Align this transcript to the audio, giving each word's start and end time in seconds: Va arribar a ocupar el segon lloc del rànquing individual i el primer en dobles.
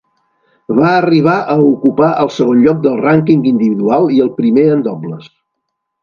Va 0.77 0.87
arribar 1.01 1.33
a 1.55 1.57
ocupar 1.65 2.07
el 2.23 2.31
segon 2.37 2.63
lloc 2.67 2.79
del 2.85 2.97
rànquing 3.01 3.43
individual 3.51 4.09
i 4.17 4.23
el 4.25 4.31
primer 4.39 4.65
en 4.77 4.81
dobles. 4.89 5.29